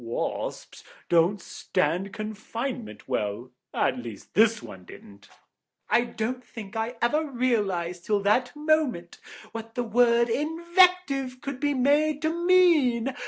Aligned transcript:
Wasps 0.03 0.83
don't 1.09 1.39
stand 1.39 2.11
confinement 2.11 3.07
well, 3.07 3.51
at 3.71 3.99
least 3.99 4.33
this 4.33 4.59
one 4.59 4.83
didn't. 4.83 5.29
I 5.91 6.05
don't 6.05 6.43
think 6.43 6.75
I 6.75 6.95
ever 7.03 7.23
realised 7.29 8.07
till 8.07 8.19
that 8.21 8.51
moment 8.55 9.19
what 9.51 9.75
the 9.75 9.83
word 9.83 10.27
'invective' 10.27 11.39
could 11.39 11.59
be 11.59 11.75
made 11.75 12.19
to 12.23 12.33
mean. 12.33 13.13